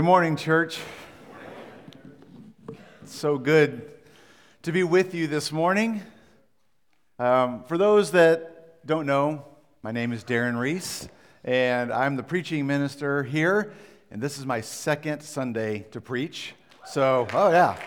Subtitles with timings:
[0.00, 0.78] Good morning, church.
[3.02, 3.90] It's so good
[4.62, 6.00] to be with you this morning.
[7.18, 9.44] Um, for those that don't know,
[9.82, 11.06] my name is Darren Reese,
[11.44, 13.74] and I'm the preaching minister here,
[14.10, 16.54] and this is my second Sunday to preach.
[16.86, 17.78] So, oh, yeah.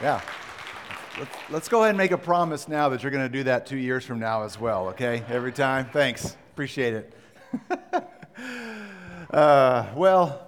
[0.00, 0.20] Yeah.
[1.18, 3.66] Let's, let's go ahead and make a promise now that you're going to do that
[3.66, 5.24] two years from now as well, okay?
[5.28, 5.86] Every time?
[5.92, 6.36] Thanks.
[6.52, 7.14] Appreciate it.
[9.32, 10.46] uh, well,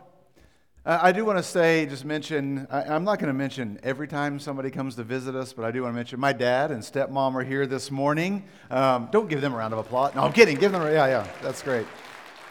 [0.85, 4.41] I do want to say, just mention, I, am not going to mention every time
[4.41, 7.37] somebody comes to visit us, but I do want to mention my dad and stepmom
[7.37, 8.43] are here this morning.
[8.69, 10.13] Um, don't give them a round of applause.
[10.17, 10.57] No, I'm kidding.
[10.57, 11.87] Give them a, yeah, yeah, that's great.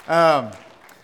[0.08, 0.52] Um,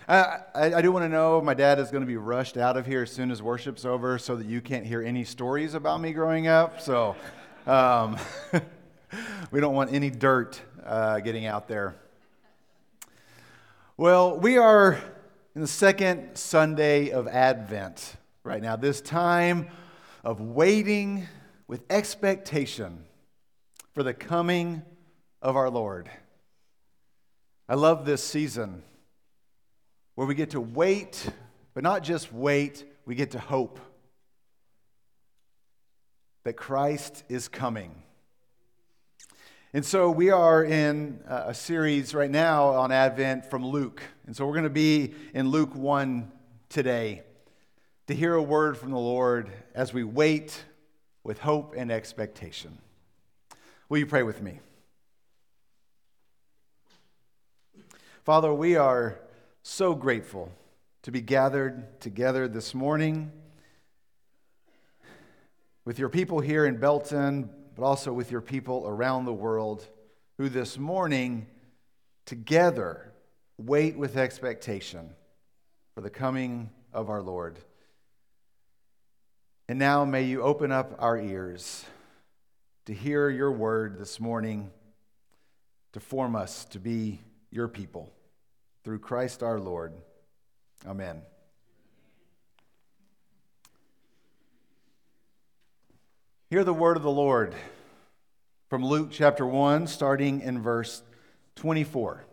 [0.08, 2.78] I, I, I, do want to know my dad is going to be rushed out
[2.78, 6.00] of here as soon as worship's over so that you can't hear any stories about
[6.00, 6.80] me growing up.
[6.80, 7.14] So
[7.66, 8.16] um,
[9.50, 11.94] we don't want any dirt uh, getting out there.
[13.98, 14.98] Well, we are
[15.58, 19.66] in the second Sunday of Advent right now, this time
[20.22, 21.26] of waiting
[21.66, 23.02] with expectation
[23.90, 24.82] for the coming
[25.42, 26.08] of our Lord.
[27.68, 28.84] I love this season
[30.14, 31.28] where we get to wait,
[31.74, 33.80] but not just wait, we get to hope
[36.44, 38.04] that Christ is coming.
[39.78, 44.02] And so we are in uh, a series right now on Advent from Luke.
[44.26, 46.32] And so we're going to be in Luke 1
[46.68, 47.22] today
[48.08, 50.64] to hear a word from the Lord as we wait
[51.22, 52.76] with hope and expectation.
[53.88, 54.58] Will you pray with me?
[58.24, 59.20] Father, we are
[59.62, 60.50] so grateful
[61.02, 63.30] to be gathered together this morning
[65.84, 69.86] with your people here in Belton, but also with your people around the world
[70.36, 71.46] who this morning
[72.26, 73.12] together
[73.56, 75.10] wait with expectation
[75.94, 77.56] for the coming of our Lord.
[79.68, 81.84] And now may you open up our ears
[82.86, 84.72] to hear your word this morning,
[85.92, 87.20] to form us to be
[87.52, 88.12] your people.
[88.82, 89.92] Through Christ our Lord.
[90.84, 91.22] Amen.
[96.50, 97.54] Hear the word of the Lord
[98.70, 101.02] from Luke chapter 1, starting in verse
[101.56, 102.24] 24.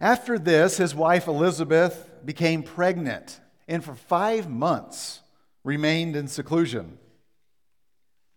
[0.00, 5.20] After this, his wife Elizabeth became pregnant and for five months
[5.62, 6.98] remained in seclusion.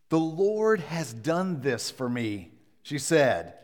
[0.10, 2.52] The Lord has done this for me,
[2.84, 3.56] she said.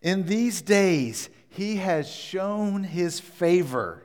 [0.00, 4.04] In these days, he has shown his favor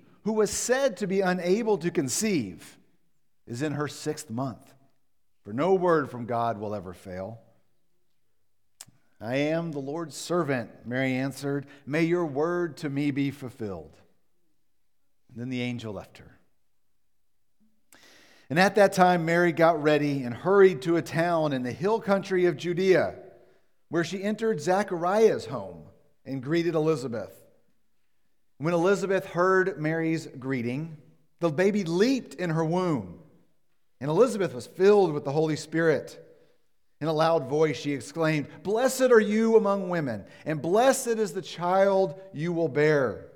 [0.23, 2.77] who was said to be unable to conceive,
[3.47, 4.73] is in her sixth month.
[5.43, 7.39] For no word from God will ever fail.
[9.19, 11.65] I am the Lord's servant, Mary answered.
[11.85, 13.97] May your word to me be fulfilled.
[15.29, 16.37] And then the angel left her.
[18.49, 22.01] And at that time, Mary got ready and hurried to a town in the hill
[22.01, 23.15] country of Judea,
[23.89, 25.83] where she entered Zechariah's home
[26.25, 27.40] and greeted Elizabeth.
[28.61, 30.95] When Elizabeth heard Mary's greeting,
[31.39, 33.17] the baby leaped in her womb,
[33.99, 36.23] and Elizabeth was filled with the Holy Spirit.
[37.01, 41.41] In a loud voice, she exclaimed, Blessed are you among women, and blessed is the
[41.41, 43.31] child you will bear.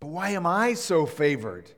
[0.00, 1.70] But why am I so favored?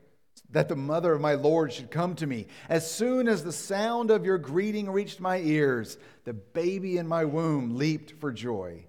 [0.50, 2.46] that the mother of my Lord should come to me.
[2.68, 7.24] As soon as the sound of your greeting reached my ears, the baby in my
[7.24, 8.86] womb leaped for joy.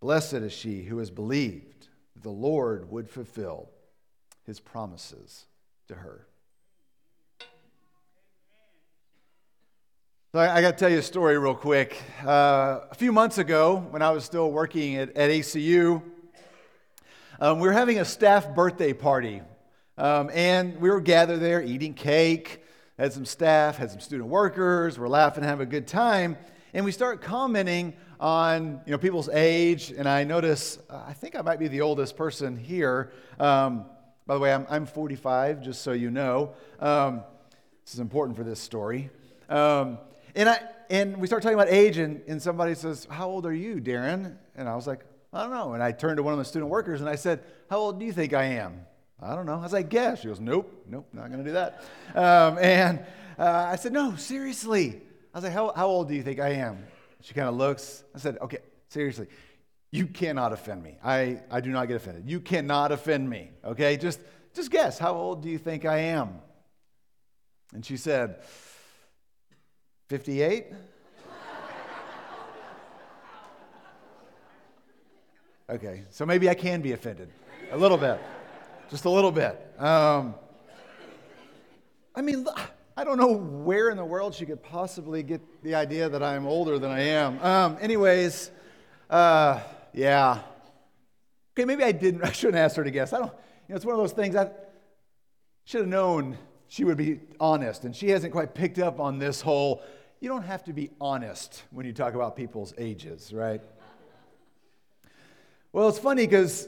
[0.00, 1.75] Blessed is she who has believed
[2.26, 3.70] the Lord would fulfill
[4.46, 5.44] his promises
[5.86, 6.26] to her.
[10.32, 12.02] So I, I got to tell you a story real quick.
[12.24, 16.02] Uh, a few months ago, when I was still working at, at ACU,
[17.38, 19.40] um, we were having a staff birthday party
[19.96, 22.60] um, and we were gathered there eating cake,
[22.98, 26.36] had some staff, had some student workers, we're laughing, having a good time.
[26.76, 29.94] And we start commenting on you know, people's age.
[29.96, 33.12] And I notice, uh, I think I might be the oldest person here.
[33.40, 33.86] Um,
[34.26, 36.52] by the way, I'm, I'm 45, just so you know.
[36.78, 37.22] Um,
[37.82, 39.08] this is important for this story.
[39.48, 39.96] Um,
[40.34, 43.54] and, I, and we start talking about age, and, and somebody says, How old are
[43.54, 44.36] you, Darren?
[44.54, 45.00] And I was like,
[45.32, 45.72] I don't know.
[45.72, 48.04] And I turned to one of the student workers and I said, How old do
[48.04, 48.84] you think I am?
[49.22, 49.54] I don't know.
[49.54, 50.20] I was like, guess.
[50.20, 51.82] She goes, nope, nope, not going to do that.
[52.14, 52.98] Um, and
[53.38, 55.00] uh, I said, no, seriously.
[55.36, 56.78] I was like, how, how old do you think I am?
[57.20, 58.04] She kind of looks.
[58.14, 59.26] I said, okay, seriously.
[59.90, 60.96] You cannot offend me.
[61.04, 62.22] I, I do not get offended.
[62.26, 63.98] You cannot offend me, okay?
[63.98, 64.18] Just,
[64.54, 64.98] just guess.
[64.98, 66.38] How old do you think I am?
[67.74, 68.36] And she said,
[70.08, 70.68] 58?
[75.68, 77.28] okay, so maybe I can be offended
[77.72, 78.18] a little bit
[78.90, 79.74] just a little bit.
[79.78, 80.34] Um,
[82.14, 82.46] I mean,
[82.98, 86.46] I don't know where in the world she could possibly get the idea that I'm
[86.46, 87.38] older than I am.
[87.42, 88.50] Um, anyways,
[89.10, 89.60] uh,
[89.92, 90.38] yeah.
[91.52, 92.24] Okay, maybe I didn't.
[92.24, 93.12] I shouldn't ask her to guess.
[93.12, 93.32] I don't.
[93.68, 94.34] You know, it's one of those things.
[94.34, 94.50] I
[95.66, 96.38] should have known
[96.68, 99.82] she would be honest, and she hasn't quite picked up on this whole.
[100.20, 103.60] You don't have to be honest when you talk about people's ages, right?
[105.72, 106.66] Well, it's funny because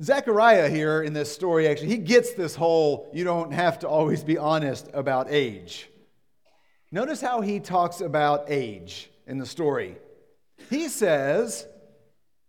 [0.00, 4.24] Zechariah here in this story, actually, he gets this whole you don't have to always
[4.24, 5.88] be honest about age.
[6.90, 9.96] Notice how he talks about age in the story.
[10.70, 11.66] He says,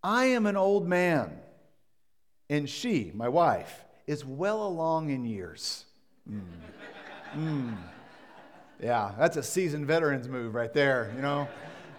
[0.03, 1.39] I am an old man,
[2.49, 5.85] and she, my wife, is well along in years.
[6.29, 6.41] Mm.
[7.35, 7.77] Mm.
[8.81, 11.47] Yeah, that's a seasoned veteran's move right there, you know?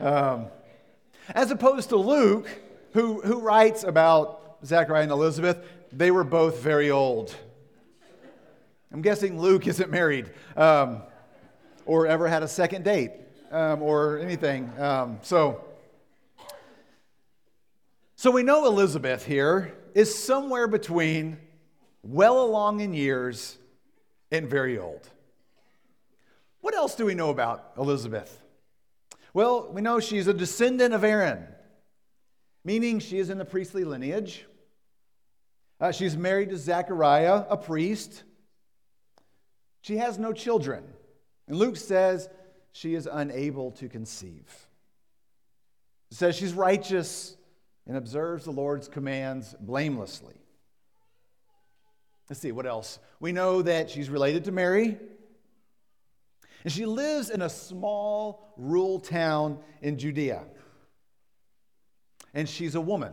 [0.01, 0.47] Um,
[1.31, 2.49] as opposed to Luke,
[2.93, 7.35] who, who writes about Zechariah and Elizabeth, they were both very old.
[8.93, 11.03] I'm guessing Luke isn't married um,
[11.85, 13.11] or ever had a second date
[13.51, 14.71] um, or anything.
[14.79, 15.65] Um, so,
[18.17, 21.39] so we know Elizabeth here is somewhere between
[22.03, 23.59] well along in years
[24.31, 25.09] and very old.
[26.61, 28.41] What else do we know about Elizabeth?
[29.33, 31.47] Well, we know she's a descendant of Aaron,
[32.65, 34.47] meaning she is in the priestly lineage.
[35.85, 38.23] Uh, she's married to Zechariah, a priest.
[39.83, 40.83] She has no children.
[41.47, 42.31] And Luke says
[42.73, 44.51] she is unable to conceive.
[46.11, 47.37] It says she's righteous
[47.87, 50.37] and observes the Lord's commands blamelessly.
[52.31, 52.99] Let's see, what else?
[53.21, 54.97] We know that she's related to Mary.
[56.65, 60.45] And she lives in a small rural town in Judea.
[62.33, 63.13] And she's a woman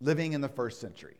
[0.00, 1.19] living in the first century.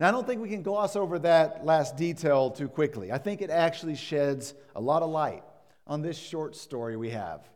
[0.00, 3.12] Now, I don't think we can gloss over that last detail too quickly.
[3.12, 5.44] I think it actually sheds a lot of light
[5.86, 7.48] on this short story we have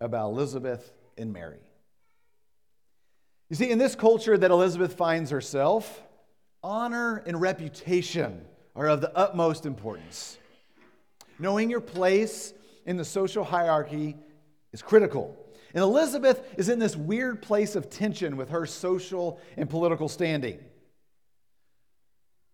[0.00, 1.60] about Elizabeth and Mary.
[3.48, 6.02] You see, in this culture that Elizabeth finds herself,
[6.62, 8.44] honor and reputation
[8.74, 10.38] are of the utmost importance.
[11.38, 12.54] Knowing your place
[12.86, 14.16] in the social hierarchy
[14.72, 15.36] is critical.
[15.74, 20.58] And Elizabeth is in this weird place of tension with her social and political standing.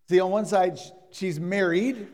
[0.08, 0.78] See, on one side,
[1.10, 2.08] she's married.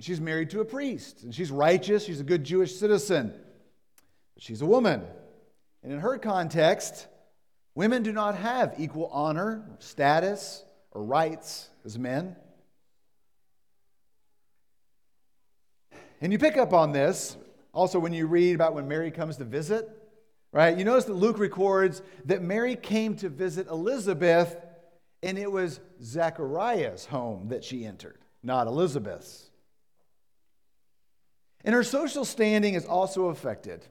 [0.00, 2.04] She's married to a priest, and she's righteous.
[2.04, 3.32] She's a good Jewish citizen.
[4.34, 5.02] But she's a woman.
[5.82, 7.06] And in her context,
[7.74, 12.36] women do not have equal honor, status, or rights as men.
[16.20, 17.36] And you pick up on this
[17.72, 19.88] also when you read about when Mary comes to visit,
[20.52, 20.76] right?
[20.76, 24.56] You notice that Luke records that Mary came to visit Elizabeth
[25.24, 29.50] and it was Zechariah's home that she entered, not Elizabeth's.
[31.64, 33.86] And her social standing is also affected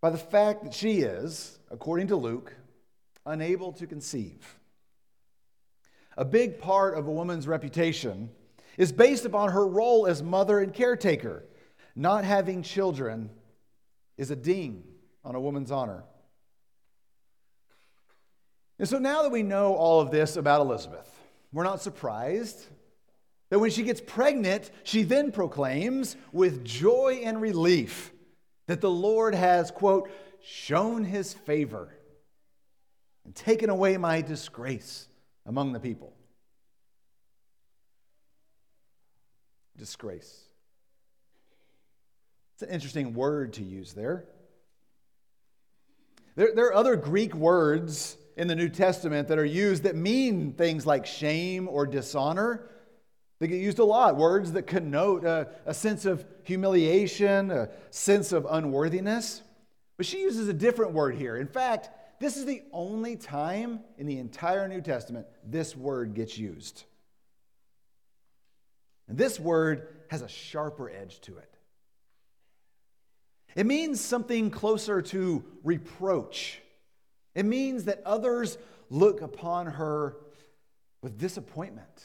[0.00, 2.54] by the fact that she is, according to Luke,
[3.26, 4.58] unable to conceive.
[6.16, 8.30] A big part of a woman's reputation
[8.78, 11.44] is based upon her role as mother and caretaker.
[11.94, 13.28] Not having children
[14.16, 14.84] is a ding
[15.22, 16.04] on a woman's honor.
[18.82, 21.08] And so now that we know all of this about Elizabeth,
[21.52, 22.66] We're not surprised
[23.48, 28.10] that when she gets pregnant, she then proclaims with joy and relief
[28.66, 30.10] that the Lord has, quote,
[30.42, 31.96] shown his favor
[33.24, 35.06] and taken away my disgrace
[35.46, 36.12] among the people.
[39.76, 40.42] Disgrace.
[42.54, 44.24] It's an interesting word to use there.
[46.34, 50.52] There, there are other Greek words in the New Testament that are used that mean
[50.52, 52.68] things like shame or dishonor.
[53.38, 58.32] They get used a lot, words that connote a, a sense of humiliation, a sense
[58.32, 59.42] of unworthiness.
[59.96, 61.36] But she uses a different word here.
[61.36, 66.38] In fact, this is the only time in the entire New Testament this word gets
[66.38, 66.84] used.
[69.08, 71.52] And this word has a sharper edge to it.
[73.54, 76.61] It means something closer to reproach.
[77.34, 78.58] It means that others
[78.90, 80.16] look upon her
[81.00, 82.04] with disappointment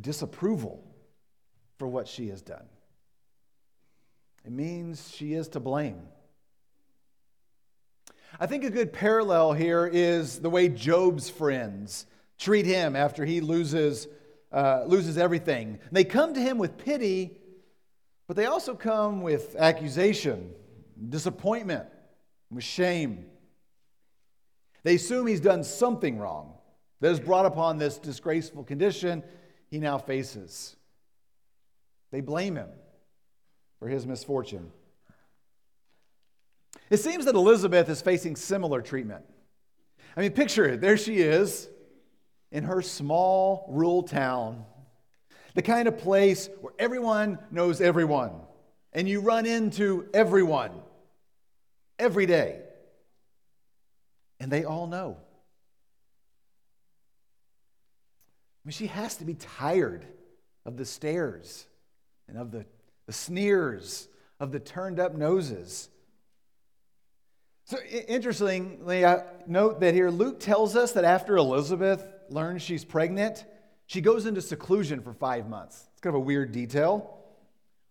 [0.00, 0.82] disapproval
[1.78, 2.66] for what she has done.
[4.44, 6.02] It means she is to blame.
[8.40, 12.06] I think a good parallel here is the way Job's friends
[12.38, 14.06] treat him after he loses,
[14.52, 15.78] uh, loses everything.
[15.90, 17.38] They come to him with pity,
[18.26, 20.52] but they also come with accusation,
[21.08, 21.86] disappointment,
[22.50, 23.26] with shame.
[24.82, 26.54] They assume he's done something wrong
[27.00, 29.22] that has brought upon this disgraceful condition,
[29.70, 30.76] he now faces.
[32.10, 32.70] They blame him
[33.78, 34.72] for his misfortune.
[36.90, 39.24] It seems that Elizabeth is facing similar treatment.
[40.16, 40.80] I mean, picture it.
[40.80, 41.68] There she is
[42.50, 44.64] in her small rural town,
[45.54, 48.32] the kind of place where everyone knows everyone,
[48.92, 50.72] and you run into everyone
[51.98, 52.62] every day.
[54.40, 55.16] And they all know.
[58.64, 60.06] I mean, she has to be tired
[60.64, 61.66] of the stares
[62.28, 62.66] and of the,
[63.06, 65.88] the sneers, of the turned up noses.
[67.64, 73.44] So, interestingly, I note that here Luke tells us that after Elizabeth learns she's pregnant,
[73.86, 75.86] she goes into seclusion for five months.
[75.92, 77.18] It's kind of a weird detail.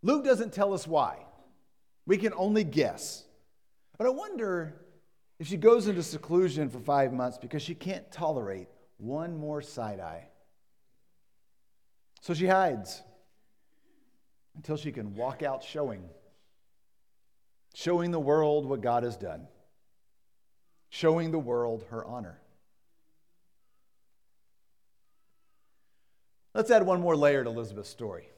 [0.03, 1.25] Luke doesn't tell us why.
[2.05, 3.23] We can only guess.
[3.97, 4.75] But I wonder
[5.39, 8.67] if she goes into seclusion for five months because she can't tolerate
[8.97, 10.27] one more side eye
[12.21, 13.03] so she hides
[14.57, 16.03] until she can walk out showing,
[17.73, 19.47] showing the world what God has done,
[20.89, 22.41] showing the world her honor.
[26.53, 28.29] Let's add one more layer to Elizabeth's story.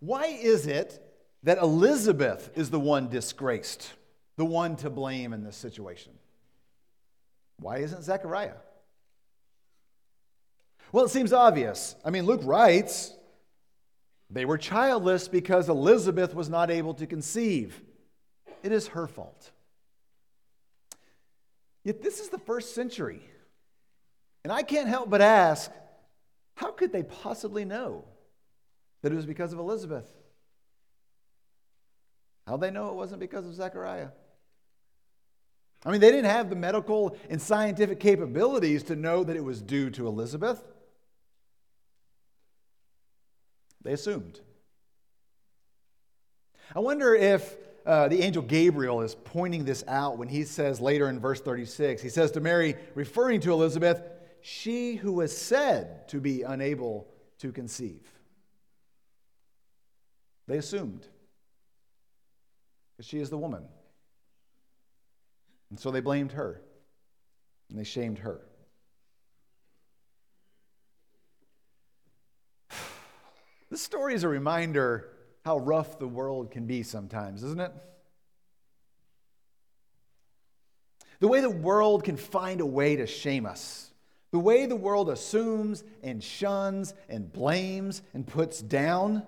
[0.00, 1.02] Why is it
[1.42, 3.94] that Elizabeth is the one disgraced,
[4.36, 6.12] the one to blame in this situation?
[7.58, 8.56] Why isn't Zechariah?
[10.90, 11.96] Well, it seems obvious.
[12.04, 13.14] I mean, Luke writes
[14.30, 17.82] they were childless because Elizabeth was not able to conceive.
[18.62, 19.50] It is her fault.
[21.84, 23.20] Yet this is the first century.
[24.44, 25.70] And I can't help but ask
[26.54, 28.04] how could they possibly know
[29.02, 30.10] that it was because of Elizabeth?
[32.46, 34.08] How'd they know it wasn't because of Zechariah?
[35.84, 39.60] I mean, they didn't have the medical and scientific capabilities to know that it was
[39.60, 40.62] due to Elizabeth.
[43.82, 44.40] They assumed.
[46.74, 51.08] I wonder if uh, the angel Gabriel is pointing this out when he says later
[51.08, 54.02] in verse 36, he says to Mary, referring to Elizabeth,
[54.40, 57.08] she who was said to be unable
[57.38, 58.08] to conceive.
[60.46, 61.06] They assumed
[62.96, 63.64] because she is the woman.
[65.72, 66.60] And so they blamed her
[67.70, 68.42] and they shamed her.
[73.70, 75.08] This story is a reminder
[75.46, 77.72] how rough the world can be sometimes, isn't it?
[81.20, 83.92] The way the world can find a way to shame us.
[84.30, 89.22] The way the world assumes and shuns and blames and puts down.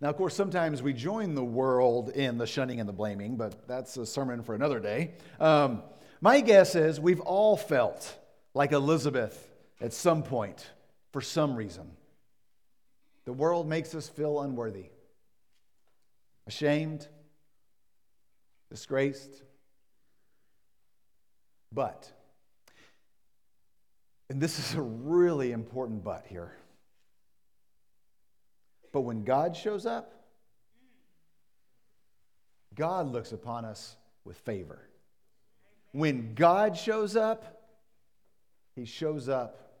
[0.00, 3.66] Now, of course, sometimes we join the world in the shunning and the blaming, but
[3.66, 5.14] that's a sermon for another day.
[5.40, 5.82] Um,
[6.20, 8.16] my guess is we've all felt
[8.54, 9.50] like Elizabeth
[9.80, 10.70] at some point
[11.12, 11.90] for some reason.
[13.24, 14.86] The world makes us feel unworthy,
[16.46, 17.06] ashamed,
[18.70, 19.42] disgraced.
[21.72, 22.10] But,
[24.30, 26.52] and this is a really important but here.
[28.92, 30.12] But when God shows up,
[32.74, 34.88] God looks upon us with favor.
[35.92, 37.62] When God shows up,
[38.74, 39.80] he shows up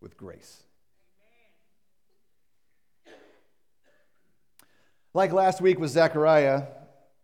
[0.00, 0.62] with grace.
[5.12, 6.64] Like last week with Zechariah,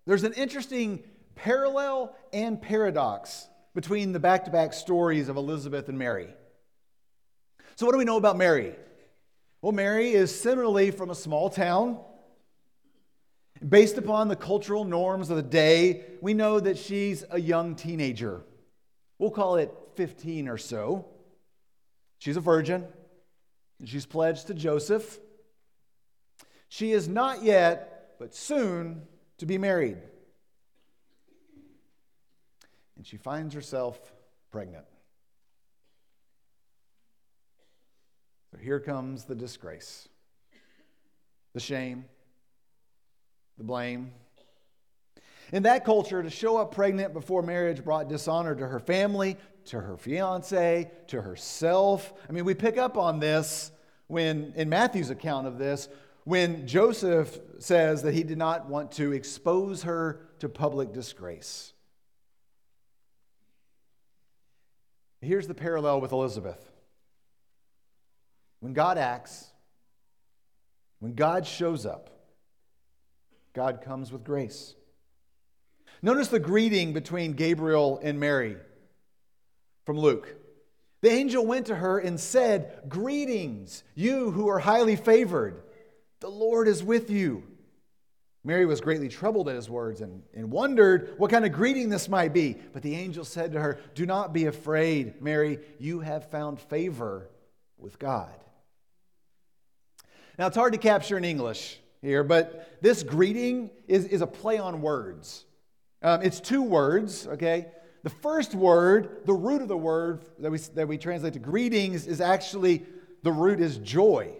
[0.07, 1.02] there's an interesting
[1.35, 6.28] parallel and paradox between the back to back stories of Elizabeth and Mary.
[7.76, 8.75] So, what do we know about Mary?
[9.62, 11.99] Well, Mary is similarly from a small town.
[13.67, 18.43] Based upon the cultural norms of the day, we know that she's a young teenager.
[19.19, 21.05] We'll call it 15 or so.
[22.19, 22.87] She's a virgin,
[23.79, 25.19] and she's pledged to Joseph.
[26.69, 29.02] She is not yet, but soon,
[29.38, 29.99] to be married.
[32.97, 33.99] And she finds herself
[34.50, 34.85] pregnant.
[38.50, 40.09] So here comes the disgrace,
[41.52, 42.05] the shame,
[43.59, 44.12] the blame.
[45.52, 49.37] In that culture, to show up pregnant before marriage brought dishonor to her family,
[49.67, 52.12] to her fiance, to herself.
[52.29, 53.73] I mean, we pick up on this
[54.07, 55.88] when, in Matthew's account of this,
[56.25, 61.73] when Joseph says that he did not want to expose her to public disgrace.
[65.21, 66.71] Here's the parallel with Elizabeth.
[68.61, 69.47] When God acts,
[71.00, 72.11] when God shows up,
[73.52, 74.75] God comes with grace.
[76.02, 78.57] Notice the greeting between Gabriel and Mary
[79.85, 80.37] from Luke.
[81.02, 85.62] The angel went to her and said, Greetings, you who are highly favored.
[86.21, 87.45] The Lord is with you.
[88.45, 92.09] Mary was greatly troubled at his words and, and wondered what kind of greeting this
[92.09, 92.57] might be.
[92.73, 95.59] But the angel said to her, Do not be afraid, Mary.
[95.79, 97.29] You have found favor
[97.79, 98.33] with God.
[100.40, 104.56] Now, it's hard to capture in English here, but this greeting is, is a play
[104.56, 105.44] on words.
[106.00, 107.66] Um, it's two words, okay?
[108.04, 112.06] The first word, the root of the word that we, that we translate to greetings,
[112.06, 112.87] is actually
[113.23, 114.30] the root is joy.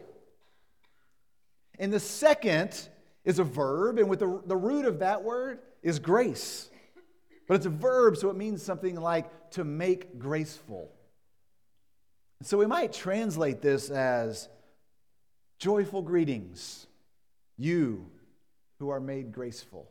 [1.79, 2.88] And the second
[3.27, 6.70] is a verb, and with the, the root of that word is grace.
[7.46, 10.90] But it's a verb, so it means something like to make graceful.
[12.40, 14.48] So we might translate this as
[15.61, 16.87] joyful greetings,
[17.59, 18.07] you
[18.79, 19.88] who are made graceful.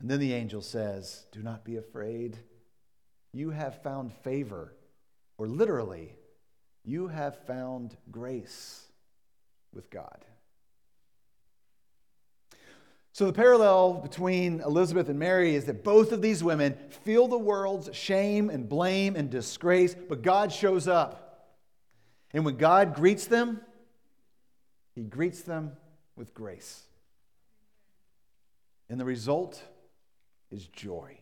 [0.00, 2.36] And then the angel says, Do not be afraid.
[3.32, 4.74] You have found favor,
[5.38, 6.16] or literally,
[6.84, 8.86] you have found grace
[9.72, 10.24] with God.
[13.12, 17.38] So, the parallel between Elizabeth and Mary is that both of these women feel the
[17.38, 21.25] world's shame and blame and disgrace, but God shows up.
[22.32, 23.60] And when God greets them,
[24.94, 25.72] He greets them
[26.16, 26.82] with grace.
[28.88, 29.62] And the result
[30.50, 31.18] is joy.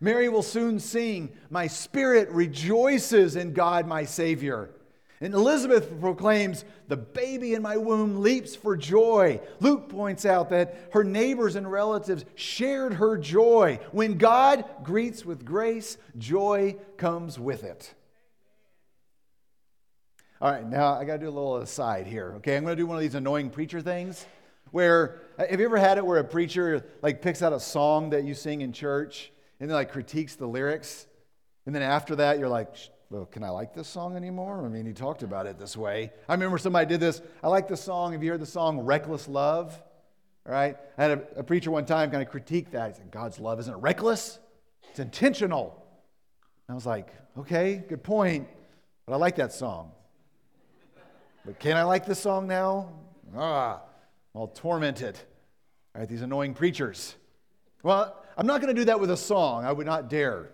[0.00, 4.70] Mary will soon sing, My spirit rejoices in God my Savior.
[5.22, 9.40] And Elizabeth proclaims, The baby in my womb leaps for joy.
[9.60, 13.78] Luke points out that her neighbors and relatives shared her joy.
[13.92, 17.94] When God greets with grace, joy comes with it.
[20.42, 22.56] All right, now I got to do a little aside here, okay?
[22.56, 24.24] I'm going to do one of these annoying preacher things
[24.70, 28.08] where uh, have you ever had it where a preacher like picks out a song
[28.10, 31.06] that you sing in church and then like critiques the lyrics?
[31.66, 32.74] And then after that you're like
[33.10, 34.64] well can i like this song anymore?
[34.64, 36.10] I mean he talked about it this way.
[36.26, 37.20] I remember somebody did this.
[37.42, 38.12] I like the song.
[38.12, 39.78] Have you heard the song reckless love?
[40.46, 40.74] All right?
[40.96, 42.92] I had a, a preacher one time kind of critique that.
[42.92, 44.38] He said god's love isn't reckless.
[44.88, 45.84] It's intentional.
[46.66, 48.48] And i was like okay good point
[49.04, 49.92] but i like that song
[51.44, 52.92] but can i like this song now
[53.36, 53.80] ah
[54.34, 55.18] I'm all tormented.
[55.94, 57.16] All right, these annoying preachers.
[57.82, 59.64] Well, I'm not going to do that with a song.
[59.64, 60.50] I would not dare.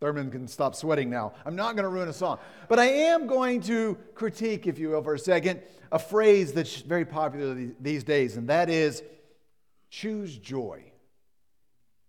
[0.00, 1.34] Thurman can stop sweating now.
[1.44, 2.38] I'm not going to ruin a song.
[2.68, 5.60] But I am going to critique, if you will, for a second,
[5.92, 9.02] a phrase that's very popular these days, and that is
[9.90, 10.84] choose joy.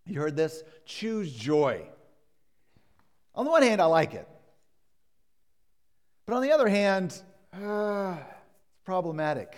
[0.06, 0.64] You heard this?
[0.86, 1.86] Choose joy.
[3.36, 4.28] On the one hand, I like it.
[6.26, 7.22] But on the other hand,
[7.54, 8.22] it's
[8.86, 9.56] problematic.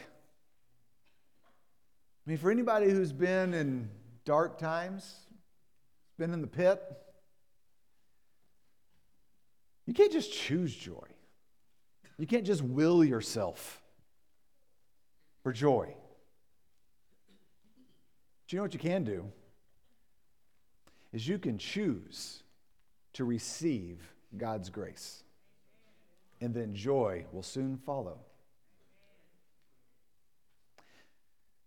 [2.25, 3.89] I mean, for anybody who's been in
[4.25, 5.15] dark times,
[6.17, 6.81] been in the pit,
[9.85, 11.07] you can't just choose joy.
[12.17, 13.81] You can't just will yourself
[15.41, 15.93] for joy.
[18.47, 19.25] Do you know what you can do?
[21.11, 22.43] Is you can choose
[23.13, 23.99] to receive
[24.37, 25.22] God's grace.
[26.43, 28.17] And then joy will soon follow.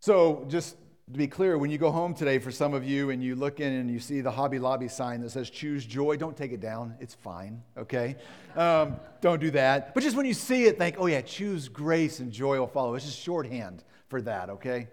[0.01, 0.77] So, just
[1.11, 3.59] to be clear, when you go home today, for some of you, and you look
[3.59, 6.61] in and you see the Hobby Lobby sign that says choose joy, don't take it
[6.61, 6.95] down.
[7.01, 8.17] It's fine, okay?
[8.55, 9.95] Um, don't do that.
[9.95, 12.97] But just when you see it, think, oh yeah, choose grace and joy will follow.
[12.97, 14.89] It's just shorthand for that, okay?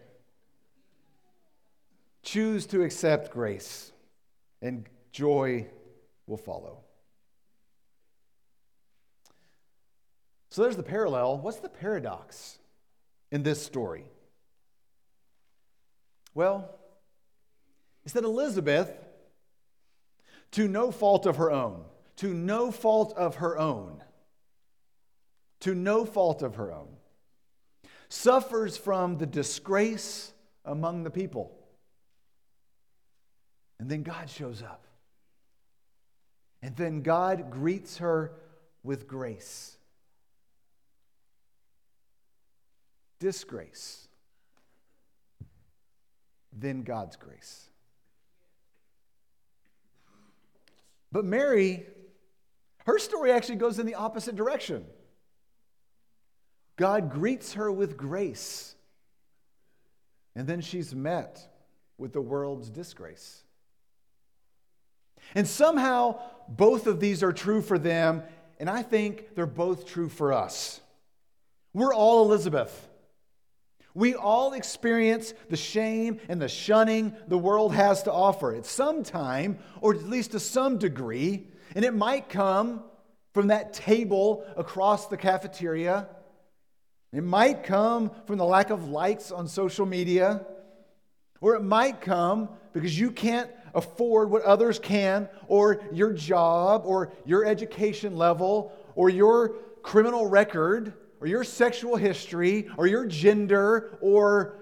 [2.22, 3.92] Choose to accept grace,
[4.62, 5.68] and joy
[6.26, 6.83] will follow.
[10.54, 11.40] So there's the parallel.
[11.40, 12.60] What's the paradox
[13.32, 14.06] in this story?
[16.36, 16.70] Well,
[18.04, 18.92] it's that Elizabeth,
[20.52, 21.86] to no fault of her own,
[22.18, 24.04] to no fault of her own,
[25.62, 26.98] to no fault of her own,
[28.08, 30.34] suffers from the disgrace
[30.66, 31.58] among the people.
[33.80, 34.86] And then God shows up.
[36.62, 38.34] And then God greets her
[38.84, 39.78] with grace.
[43.24, 44.04] Disgrace
[46.60, 47.70] then God's grace.
[51.12, 51.86] But Mary,
[52.86, 54.86] her story actually goes in the opposite direction.
[56.76, 58.76] God greets her with grace,
[60.36, 61.48] and then she's met
[61.98, 63.44] with the world's disgrace.
[65.36, 68.24] And somehow, both of these are true for them,
[68.60, 70.82] and I think they're both true for us.
[71.74, 72.90] We're all Elizabeth.
[73.96, 79.04] We all experience the shame and the shunning the world has to offer at some
[79.04, 81.48] time, or at least to some degree.
[81.76, 82.84] And it might come
[83.34, 86.08] from that table across the cafeteria.
[87.12, 90.46] It might come from the lack of likes on social media.
[91.40, 97.12] Or it might come because you can't afford what others can, or your job, or
[97.26, 104.58] your education level, or your criminal record or your sexual history or your gender or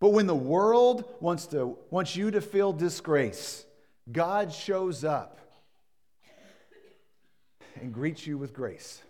[0.00, 3.66] but when the world wants to wants you to feel disgrace
[4.10, 5.38] god shows up
[7.78, 9.02] and greets you with grace.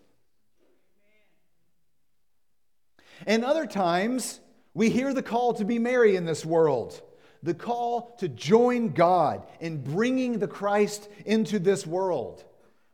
[3.24, 4.40] And other times
[4.72, 7.00] we hear the call to be Mary in this world
[7.44, 12.42] the call to join god in bringing the christ into this world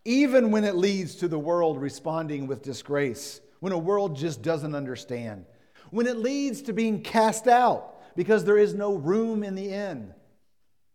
[0.05, 4.75] even when it leads to the world responding with disgrace, when a world just doesn't
[4.75, 5.45] understand,
[5.91, 10.15] when it leads to being cast out because there is no room in the inn,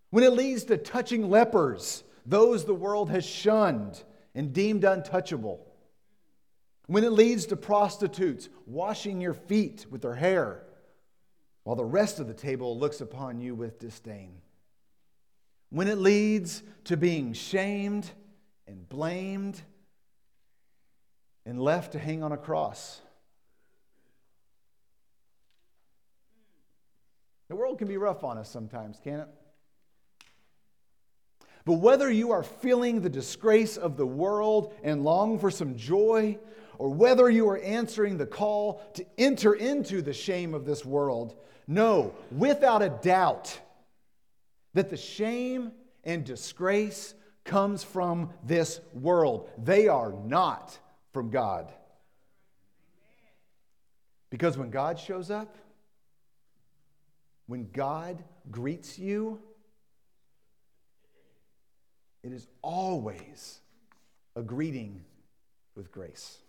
[0.10, 4.02] when it leads to touching lepers, those the world has shunned
[4.34, 5.65] and deemed untouchable,
[6.88, 10.62] when it leads to prostitutes washing your feet with their hair
[11.63, 14.34] while the rest of the table looks upon you with disdain,
[15.70, 18.10] when it leads to being shamed
[18.67, 19.62] and blamed
[21.45, 23.01] and left to hang on a cross.
[27.47, 29.28] The world can be rough on us sometimes, can it?
[31.65, 36.38] But whether you are feeling the disgrace of the world and long for some joy,
[36.78, 41.36] or whether you are answering the call to enter into the shame of this world,
[41.67, 43.60] know without a doubt
[44.73, 45.71] that the shame
[46.04, 49.49] and disgrace comes from this world.
[49.58, 50.77] They are not
[51.13, 51.71] from God.
[54.29, 55.55] Because when God shows up,
[57.47, 59.39] when God greets you,
[62.23, 63.60] it is always
[64.36, 65.05] a greeting
[65.75, 66.39] with grace.